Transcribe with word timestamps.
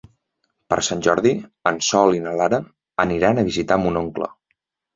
Per 0.73 0.79
Sant 0.87 1.03
Jordi 1.07 1.33
en 1.73 1.77
Sol 1.89 2.17
i 2.21 2.25
na 2.25 2.35
Lara 2.41 2.63
aniran 3.07 3.43
a 3.43 3.47
visitar 3.53 3.81
mon 3.87 4.05
oncle. 4.05 4.35